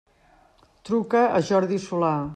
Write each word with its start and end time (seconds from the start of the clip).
Truca 0.89 1.21
a 1.41 1.45
Jordi 1.51 1.81
Solà. 1.87 2.15